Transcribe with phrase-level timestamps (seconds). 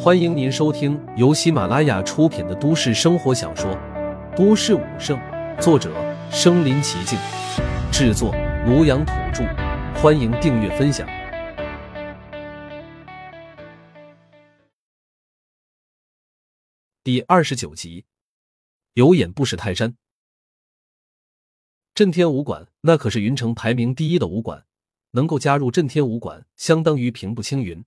[0.00, 3.68] 欢迎您收听由喜马拉雅出品的都市生活小说
[4.36, 5.18] 《都市武圣》，
[5.60, 5.92] 作者：
[6.30, 7.18] 身临其境，
[7.90, 8.32] 制作：
[8.64, 9.42] 庐阳土著。
[10.00, 11.04] 欢迎订阅分享。
[17.02, 18.04] 第二十九集，
[18.94, 19.96] 有眼不识泰山。
[21.92, 24.64] 震天武馆那可是云城排名第一的武馆，
[25.10, 27.84] 能够加入震天武馆，相当于平步青云。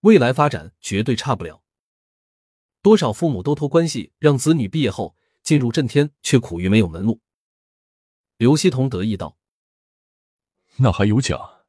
[0.00, 1.62] 未来发展绝对差不了。
[2.82, 7.20] 多少父母都托关系让子女毕业后进入震天，却苦于没有门路。
[8.36, 9.38] 刘希同得意道
[10.78, 11.64] ：“那还有假？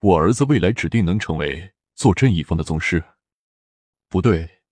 [0.00, 3.04] 我儿子未来指定能成为坐镇一方的宗师，
[4.08, 4.62] 不对，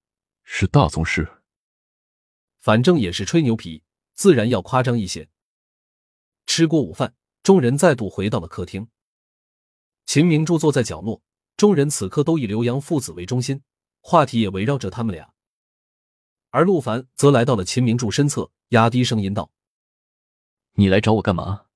[0.44, 1.42] 是大宗师。
[2.58, 3.82] 反正也是吹牛皮，
[4.14, 5.28] 自然要夸张一些。”
[6.46, 8.88] 吃过午饭，众人再度回到了客厅。
[10.06, 11.22] 秦明珠坐在角落。
[11.56, 13.62] 众人此刻都以刘洋父子为中心，
[14.00, 15.32] 话题也围绕着他们俩。
[16.50, 19.50] 而陆凡则来到了秦明柱身侧，压低声音道
[20.74, 21.66] ：“你来找我干嘛？”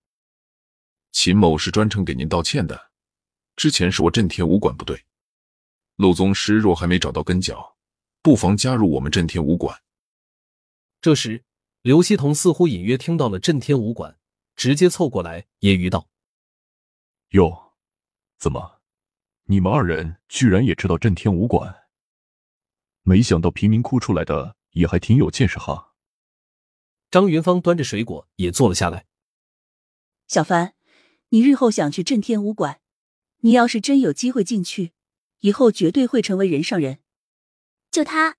[1.12, 2.91] 秦某是专程给您道歉的。
[3.56, 5.05] 之前是我震天武馆不对，
[5.97, 7.77] 陆宗师若还没找到根脚，
[8.22, 9.83] 不妨加入我们震天武馆。
[11.00, 11.44] 这时，
[11.83, 14.19] 刘希同似乎隐约听到了震天武馆，
[14.55, 16.08] 直接凑过来揶揄道
[17.31, 17.75] ：“哟，
[18.38, 18.78] 怎么？”
[19.50, 21.88] 你们二人居然也知道震天武馆？
[23.00, 25.94] 没想到贫民窟出来的也还挺有见识哈。
[27.10, 29.06] 张云芳端着水果也坐了下来。
[30.26, 30.74] 小凡，
[31.30, 32.82] 你日后想去震天武馆，
[33.38, 34.92] 你要是真有机会进去，
[35.38, 36.98] 以后绝对会成为人上人。
[37.91, 38.36] 就他，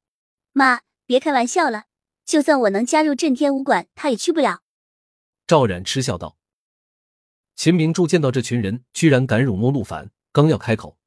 [0.52, 1.86] 妈，别开玩笑了。
[2.24, 4.62] 就算我能加入震天武馆，他也去不了。
[5.48, 6.38] 赵冉嗤笑道。
[7.56, 10.99] 秦明柱见到这群人居然敢辱没陆凡，刚要开口。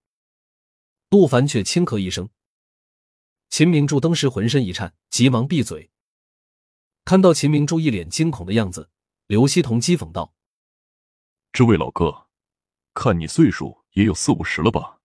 [1.13, 2.31] 陆凡却轻咳一声，
[3.51, 5.91] 秦明柱当时浑身一颤，急忙闭嘴。
[7.05, 8.89] 看到秦明柱一脸惊恐的样子，
[9.27, 10.33] 刘希同讥讽道
[11.53, 12.29] ：“这位老哥，
[12.95, 15.01] 看你岁数也有四五十了吧？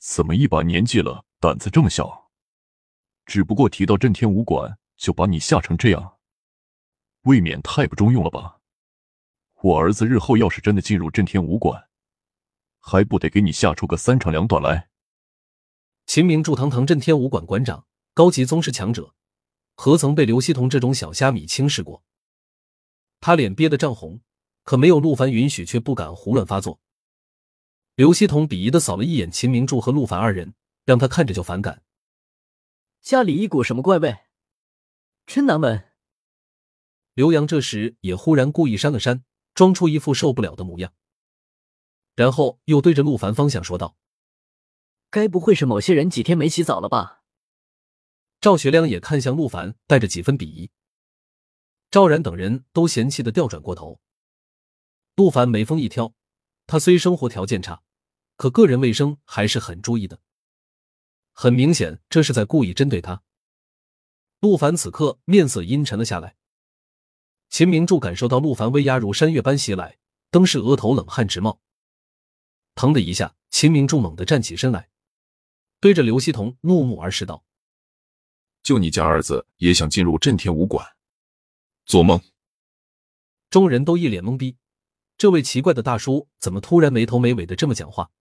[0.00, 2.32] 怎么一把年纪了，胆子这么小？
[3.24, 6.18] 只不过提到震天武馆，就把你吓成这样，
[7.20, 8.58] 未免太不中用了吧？
[9.60, 11.88] 我儿子日后要是真的进入震天武馆，
[12.80, 14.88] 还不得给你吓出个三长两短来？”
[16.14, 19.14] 秦明柱堂堂震天武馆馆长，高级宗师强者，
[19.76, 22.04] 何曾被刘希同这种小虾米轻视过？
[23.18, 24.20] 他脸憋得涨红，
[24.62, 26.82] 可没有陆凡允许，却不敢胡乱发作。
[27.94, 30.52] 刘希同鄙夷的扫了一眼秦明柱和陆凡二人，
[30.84, 31.82] 让他看着就反感。
[33.00, 34.14] 家里一股什么怪味？
[35.24, 35.82] 真难闻。
[37.14, 39.24] 刘洋这时也忽然故意扇了扇，
[39.54, 40.92] 装出一副受不了的模样，
[42.14, 43.96] 然后又对着陆凡方向说道。
[45.12, 47.22] 该不会是某些人几天没洗澡了吧？
[48.40, 50.70] 赵学亮也看向陆凡，带着几分鄙夷。
[51.90, 54.00] 赵然等人都嫌弃的调转过头。
[55.14, 56.14] 陆凡眉峰一挑，
[56.66, 57.82] 他虽生活条件差，
[58.38, 60.18] 可个人卫生还是很注意的。
[61.34, 63.22] 很明显，这是在故意针对他。
[64.40, 66.36] 陆凡此刻面色阴沉了下来。
[67.50, 69.98] 秦明柱感受到陆凡威压如山岳般袭来，
[70.30, 71.60] 登时额头冷汗直冒。
[72.74, 74.88] 腾的一下，秦明柱猛地站起身来。
[75.82, 77.44] 对着刘希同怒目而视道
[78.62, 80.96] ：“就你家儿子也想进入震天武馆？
[81.86, 82.22] 做梦！”
[83.50, 84.56] 众人都一脸懵逼，
[85.18, 88.12] 这位奇怪的大叔怎么突然没头没尾的这么讲话？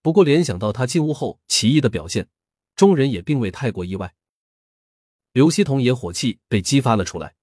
[0.00, 2.28] 不过联想到他进屋后奇异的表现，
[2.76, 4.14] 众人也并未太过意外。
[5.32, 7.34] 刘希同也火气被激发了出来：“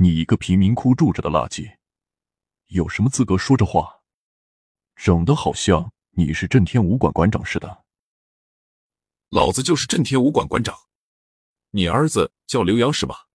[0.00, 1.76] 你一个贫民窟住着的垃圾，
[2.68, 4.00] 有什么资格说这话？
[4.96, 7.84] 整的好像……”你是震天武馆馆长似的，
[9.30, 10.78] 老子就是震天武馆馆长。
[11.70, 13.26] 你儿子叫刘洋是吧？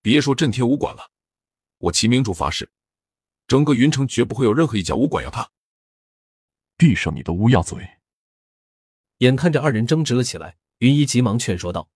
[0.00, 1.10] 别说震天武馆了，
[1.76, 2.72] 我齐明柱发誓，
[3.46, 5.50] 整个云城绝不会有任何一家武馆要他。
[6.78, 7.98] 闭上你的乌鸦嘴！
[9.18, 11.90] 眼看着二人争执了起来，云姨急忙劝说道：“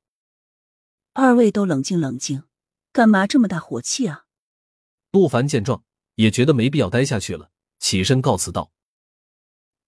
[1.15, 2.45] 二位都冷静冷静，
[2.93, 4.27] 干嘛这么大火气啊？”
[5.13, 5.83] 陆凡见状，
[6.17, 8.71] 也觉得没必要待下去了，起身告辞道。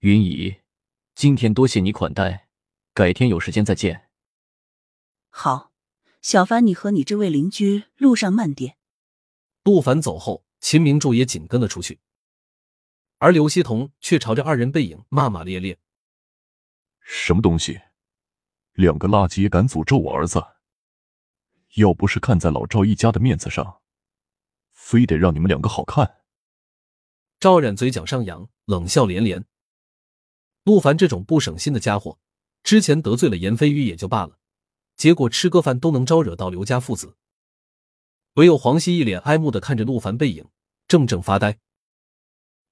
[0.00, 0.56] 云姨，
[1.14, 2.48] 今天多谢你款待，
[2.92, 4.10] 改天有时间再见。
[5.30, 5.72] 好，
[6.20, 8.76] 小凡，你和你这位邻居路上慢点。
[9.62, 12.00] 陆凡走后，秦明柱也紧跟了出去，
[13.16, 15.78] 而刘希同却朝着二人背影骂骂咧咧
[17.00, 17.80] ：“什么东西？
[18.74, 20.44] 两个垃圾也敢诅咒我儿子？
[21.76, 23.80] 要不是看在老赵一家的面子上，
[24.72, 26.20] 非得让你们两个好看。”
[27.40, 29.46] 赵冉嘴角上扬，冷笑连连。
[30.64, 32.18] 陆凡这种不省心的家伙，
[32.62, 34.38] 之前得罪了严飞宇也就罢了，
[34.96, 37.16] 结果吃个饭都能招惹到刘家父子。
[38.34, 40.48] 唯有黄熙一脸哀慕的看着陆凡背影，
[40.88, 41.58] 怔怔发呆。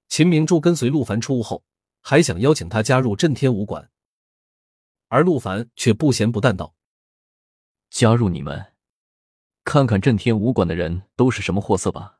[0.09, 1.63] 秦明柱跟随陆凡出屋后，
[2.01, 3.91] 还想邀请他加入震天武馆，
[5.07, 6.75] 而陆凡却不咸不淡道
[7.91, 8.73] ：“加入你们，
[9.63, 12.19] 看看震天武馆的人都是什么货色吧。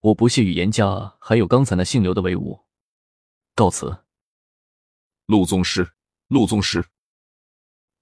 [0.00, 2.60] 我不屑与严家还有刚才那姓刘的为伍，
[3.54, 4.00] 告辞。”
[5.26, 5.94] 陆宗师，
[6.28, 6.84] 陆宗师，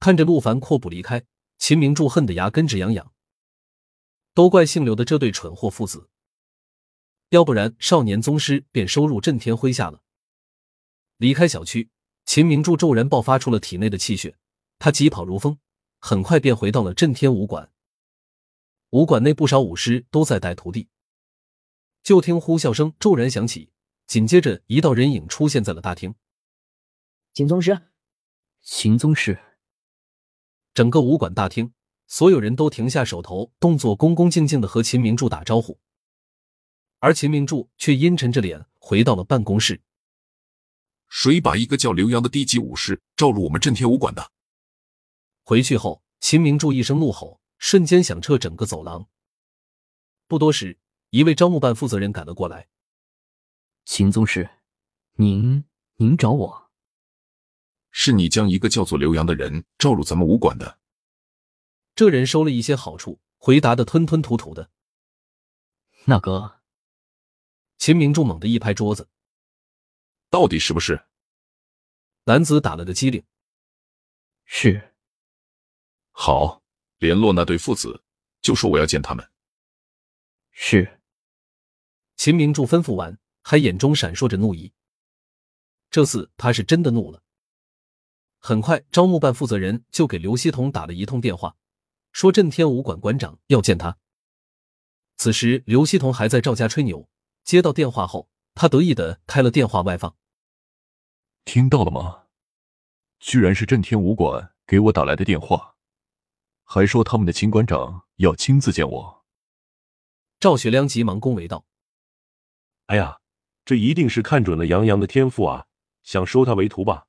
[0.00, 1.24] 看着陆凡阔步离开，
[1.56, 3.12] 秦明柱恨得牙根直痒痒。
[4.34, 6.10] 都怪姓刘的这对蠢货父子，
[7.28, 10.02] 要不然少年宗师便收入震天麾下了。
[11.19, 11.90] 离开小区，
[12.24, 14.36] 秦明柱骤然爆发出了体内的气血，
[14.80, 15.56] 他疾跑如风，
[16.00, 17.70] 很快便回到了震天武馆。
[18.90, 20.88] 武馆内不少武师都在带徒弟，
[22.02, 23.70] 就听呼啸声骤然响起，
[24.08, 26.12] 紧接着一道人影出现在了大厅。
[27.34, 27.81] 秦宗师，
[28.61, 29.40] 秦宗师，
[30.75, 31.73] 整个武馆大厅。
[32.06, 35.81] 所有人都停下手头动作，恭恭敬敬的和秦明柱打招呼，
[36.99, 39.81] 而秦明柱却阴沉着脸回到了办公室。
[41.08, 44.31] 谁把一个叫刘洋的低级武士召入我们震天武馆的？
[45.43, 49.08] 回去后，秦明柱一声怒吼，瞬间响彻整个走廊。
[50.26, 52.69] 不多时，一位招募办负责人赶了过来。
[53.87, 54.50] 秦宗师，
[55.12, 55.64] 您
[55.96, 56.71] 您找我？
[57.93, 60.81] 是你将一个叫做刘洋的人召入咱们武馆的？
[61.94, 64.71] 这人收了一些好处，回答的吞吞吐吐的。
[66.06, 66.61] 那个，
[67.77, 69.09] 秦明柱猛地一拍桌子
[70.31, 71.05] ：“到底是不是？”
[72.25, 73.23] 男子打了个机灵
[74.44, 74.94] ：“是。”
[76.12, 76.62] 好，
[76.99, 78.03] 联络那对父子，
[78.41, 79.31] 就说我要见他们。
[80.50, 81.00] 是。
[82.17, 84.73] 秦明柱吩咐完，还眼中闪烁着怒意。
[85.91, 87.23] 这次他是真的怒了。
[88.44, 91.55] 很快，招募办负责人就给刘希同打了一通电话。
[92.11, 93.97] 说震天武馆馆长要见他。
[95.17, 97.09] 此时刘希同还在赵家吹牛，
[97.44, 100.17] 接到电话后，他得意的开了电话外放。
[101.44, 102.25] 听到了吗？
[103.21, 105.77] 居然是震天武馆给我打来的电话，
[106.65, 109.25] 还说他们的秦馆长要亲自见我。
[110.41, 111.65] 赵学良急忙恭维道
[112.87, 113.21] ：“哎呀，
[113.65, 115.67] 这一定是看准了杨洋的天赋啊，
[116.03, 117.06] 想收他为徒吧？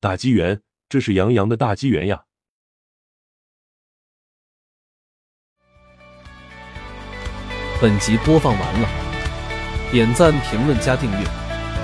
[0.00, 2.24] 大机缘，这是杨洋的大机缘呀！”
[7.80, 8.88] 本集播放完了，
[9.90, 11.18] 点赞、评论、加订阅，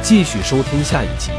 [0.03, 1.31] 继续收听下一集。